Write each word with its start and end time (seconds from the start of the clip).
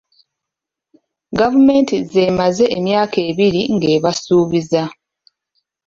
Gavumenti 1.39 1.95
z'emaze 2.11 2.65
emyaka 2.77 3.17
ebiri 3.29 3.61
ng'ebasuubiza. 3.75 4.83